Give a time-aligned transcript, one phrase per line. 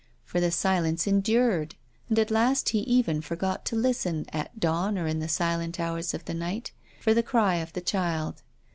[0.25, 1.75] For the silence endured.
[2.09, 6.15] And at last he even forgot to listen, at dawn or in the silent hours
[6.15, 8.41] of the night, for the cry of the child.